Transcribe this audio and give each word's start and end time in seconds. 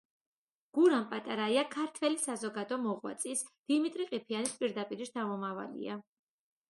გურამ 0.77 1.03
პატარაია 1.11 1.65
ქართველი 1.75 2.17
საზოგადო 2.23 2.79
მოღვაწის, 2.87 3.45
დიმიტრი 3.73 4.09
ყიფიანის 4.13 4.57
პირდაპირი 4.63 5.09
შთამომავალია. 5.11 6.01